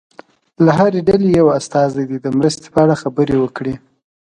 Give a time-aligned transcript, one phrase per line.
[0.65, 3.75] له هرې ډلې یو استازی دې د مرستې په اړه خبرې وکړي.